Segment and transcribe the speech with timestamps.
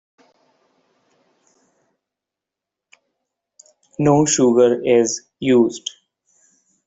[3.99, 5.91] No sugar is used.